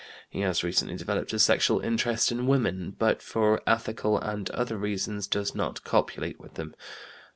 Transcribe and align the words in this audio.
He 0.31 0.41
has 0.41 0.63
recently 0.63 0.95
developed 0.95 1.31
a 1.31 1.37
sexual 1.37 1.79
interest 1.79 2.31
in 2.31 2.47
women, 2.47 2.95
but 2.97 3.21
for 3.21 3.61
ethical 3.67 4.17
and 4.17 4.49
other 4.49 4.75
reasons 4.75 5.27
does 5.27 5.53
not 5.53 5.83
copulate 5.83 6.39
with 6.39 6.55
them. 6.55 6.73